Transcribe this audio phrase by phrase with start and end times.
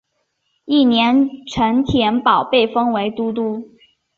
[0.65, 3.69] 翌年陈添保被封为都督。